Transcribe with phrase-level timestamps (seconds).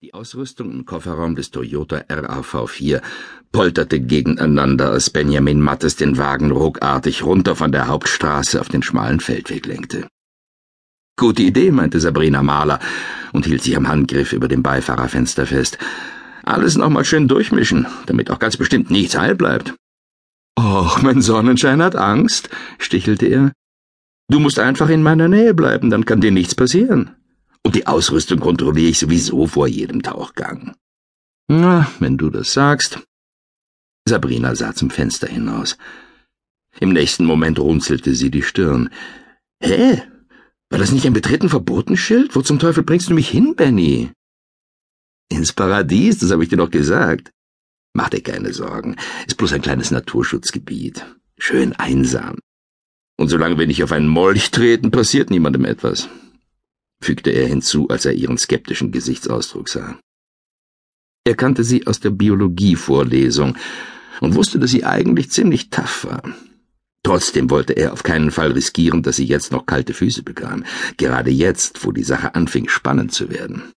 [0.00, 3.02] Die Ausrüstung im Kofferraum des Toyota RAV4
[3.50, 9.18] polterte gegeneinander, als Benjamin Mattes den Wagen ruckartig runter von der Hauptstraße auf den schmalen
[9.18, 10.06] Feldweg lenkte.
[11.16, 12.78] Gute Idee, meinte Sabrina Mahler
[13.32, 15.78] und hielt sich am Handgriff über dem Beifahrerfenster fest.
[16.44, 19.74] Alles nochmal schön durchmischen, damit auch ganz bestimmt nichts heil bleibt.
[20.56, 23.52] Och, mein Sonnenschein hat Angst, stichelte er.
[24.30, 27.16] Du musst einfach in meiner Nähe bleiben, dann kann dir nichts passieren.
[27.62, 30.74] Und die Ausrüstung kontrolliere ich sowieso vor jedem Tauchgang.
[31.48, 33.00] Na, wenn du das sagst.
[34.06, 35.76] Sabrina sah zum Fenster hinaus.
[36.80, 38.90] Im nächsten Moment runzelte sie die Stirn.
[39.60, 40.02] Hä?
[40.70, 42.36] War das nicht ein betreten Verbotenschild?
[42.36, 44.12] Wo zum Teufel bringst du mich hin, Benny?
[45.30, 47.32] Ins Paradies, das habe ich dir doch gesagt.
[47.94, 48.96] Mach dir keine Sorgen.
[49.26, 51.04] Ist bloß ein kleines Naturschutzgebiet.
[51.38, 52.36] Schön einsam.
[53.18, 56.08] Und solange wir nicht auf einen Molch treten, passiert niemandem etwas
[57.00, 59.98] fügte er hinzu, als er ihren skeptischen Gesichtsausdruck sah.
[61.24, 63.56] Er kannte sie aus der Biologievorlesung
[64.20, 66.22] und wusste, dass sie eigentlich ziemlich tough war.
[67.02, 70.64] Trotzdem wollte er auf keinen Fall riskieren, dass sie jetzt noch kalte Füße bekam,
[70.96, 73.72] gerade jetzt, wo die Sache anfing spannend zu werden.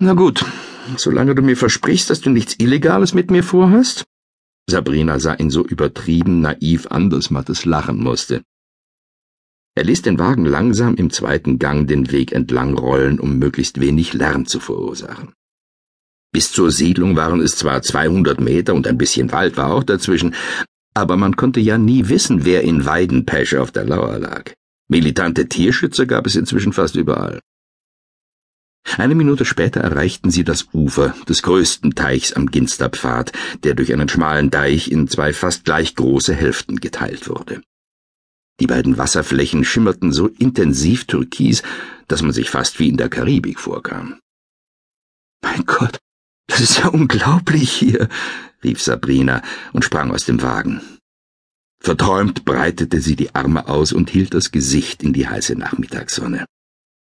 [0.00, 0.44] Na gut,
[0.96, 4.04] solange du mir versprichst, dass du nichts Illegales mit mir vorhast?
[4.70, 8.42] Sabrina sah ihn so übertrieben naiv an, dass Mattes lachen musste.
[9.78, 14.12] Er ließ den Wagen langsam im zweiten Gang den Weg entlang rollen, um möglichst wenig
[14.12, 15.34] Lärm zu verursachen.
[16.32, 20.34] Bis zur Siedlung waren es zwar 200 Meter und ein bisschen Wald war auch dazwischen,
[20.94, 24.52] aber man konnte ja nie wissen, wer in Weidenpesche auf der Lauer lag.
[24.88, 27.38] Militante Tierschützer gab es inzwischen fast überall.
[28.96, 33.30] Eine Minute später erreichten sie das Ufer des größten Teichs am Ginsterpfad,
[33.62, 37.62] der durch einen schmalen Deich in zwei fast gleich große Hälften geteilt wurde.
[38.60, 41.62] Die beiden Wasserflächen schimmerten so intensiv türkis,
[42.08, 44.18] dass man sich fast wie in der Karibik vorkam.
[45.42, 45.98] Mein Gott,
[46.48, 48.08] das ist ja unglaublich hier,
[48.64, 49.42] rief Sabrina
[49.72, 50.80] und sprang aus dem Wagen.
[51.80, 56.44] Verträumt breitete sie die Arme aus und hielt das Gesicht in die heiße Nachmittagssonne.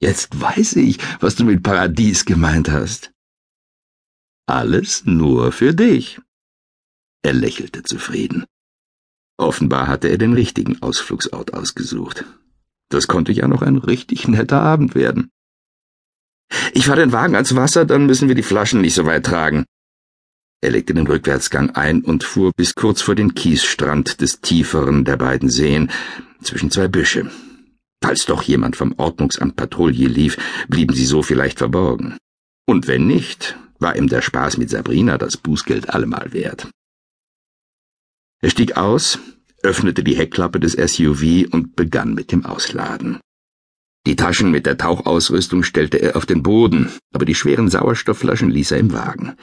[0.00, 3.12] Jetzt weiß ich, was du mit Paradies gemeint hast.
[4.46, 6.20] Alles nur für dich.
[7.22, 8.44] Er lächelte zufrieden.
[9.40, 12.26] Offenbar hatte er den richtigen Ausflugsort ausgesucht.
[12.90, 15.30] Das konnte ja noch ein richtig netter Abend werden.
[16.74, 19.64] Ich fahre den Wagen ans Wasser, dann müssen wir die Flaschen nicht so weit tragen.
[20.60, 25.16] Er legte den Rückwärtsgang ein und fuhr bis kurz vor den Kiesstrand des tieferen der
[25.16, 25.90] beiden Seen,
[26.42, 27.30] zwischen zwei Büsche.
[28.04, 30.36] Falls doch jemand vom Ordnungsamt Patrouille lief,
[30.68, 32.18] blieben sie so vielleicht verborgen.
[32.66, 36.68] Und wenn nicht, war ihm der Spaß mit Sabrina das Bußgeld allemal wert.
[38.42, 39.18] Er stieg aus,
[39.62, 43.20] öffnete die Heckklappe des SUV und begann mit dem Ausladen.
[44.06, 48.70] Die Taschen mit der Tauchausrüstung stellte er auf den Boden, aber die schweren Sauerstoffflaschen ließ
[48.70, 49.36] er im Wagen.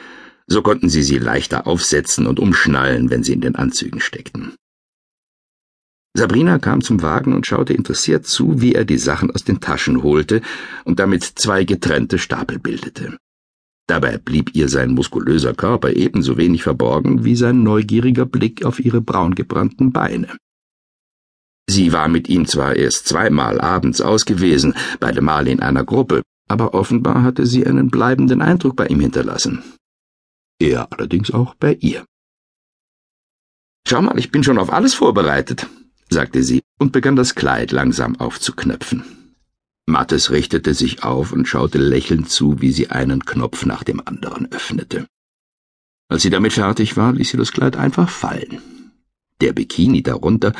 [0.48, 4.56] So konnten sie sie leichter aufsetzen und umschnallen, wenn sie in den Anzügen steckten.
[6.16, 10.02] Sabrina kam zum Wagen und schaute interessiert zu, wie er die Sachen aus den Taschen
[10.02, 10.42] holte
[10.84, 13.20] und damit zwei getrennte Stapel bildete.
[13.88, 19.00] Dabei blieb ihr sein muskulöser Körper ebenso wenig verborgen wie sein neugieriger Blick auf ihre
[19.02, 20.38] braungebrannten Beine.
[21.70, 26.74] Sie war mit ihm zwar erst zweimal abends ausgewesen, beide Male in einer Gruppe, aber
[26.74, 29.64] offenbar hatte sie einen bleibenden Eindruck bei ihm hinterlassen.
[30.60, 32.06] Er allerdings auch bei ihr.
[33.88, 35.68] Schau mal, ich bin schon auf alles vorbereitet,
[36.10, 39.17] sagte sie und begann das Kleid langsam aufzuknöpfen.
[39.88, 44.52] Mattes richtete sich auf und schaute lächelnd zu, wie sie einen Knopf nach dem anderen
[44.52, 45.08] öffnete.
[46.10, 48.62] Als sie damit fertig war, ließ sie das Kleid einfach fallen.
[49.40, 50.54] Der Bikini darunter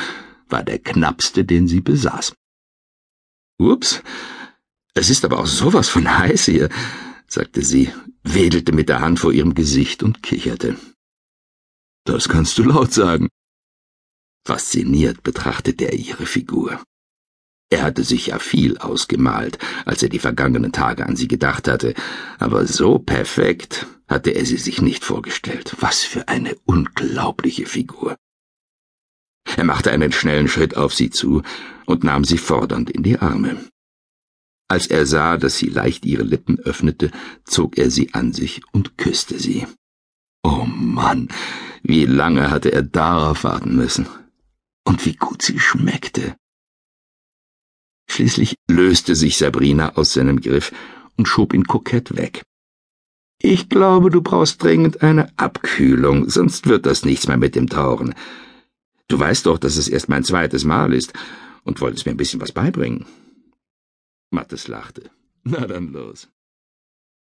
[0.48, 2.34] war der knappste, den sie besaß.
[3.58, 4.02] Ups,
[4.94, 6.70] es ist aber auch sowas von heiß hier,
[7.26, 10.76] sagte sie, wedelte mit der Hand vor ihrem Gesicht und kicherte.
[12.04, 13.28] Das kannst du laut sagen.
[14.46, 16.82] Fasziniert betrachtete er ihre Figur.
[17.70, 21.94] Er hatte sich ja viel ausgemalt, als er die vergangenen Tage an sie gedacht hatte,
[22.38, 25.76] aber so perfekt hatte er sie sich nicht vorgestellt.
[25.80, 28.16] Was für eine unglaubliche Figur.
[29.56, 31.42] Er machte einen schnellen Schritt auf sie zu
[31.86, 33.58] und nahm sie fordernd in die Arme.
[34.68, 37.10] Als er sah, dass sie leicht ihre Lippen öffnete,
[37.44, 39.66] zog er sie an sich und küsste sie.
[40.42, 41.28] Oh Mann,
[41.82, 44.06] wie lange hatte er darauf warten müssen.
[44.84, 46.36] Und wie gut sie schmeckte.
[48.10, 50.72] Schließlich löste sich Sabrina aus seinem Griff
[51.16, 52.42] und schob ihn kokett weg.
[53.40, 58.14] Ich glaube, du brauchst dringend eine Abkühlung, sonst wird das nichts mehr mit dem Tauchen.
[59.06, 61.12] Du weißt doch, dass es erst mein zweites Mal ist
[61.62, 63.06] und wolltest mir ein bisschen was beibringen.
[64.30, 65.10] Mattes lachte.
[65.44, 66.28] Na dann los.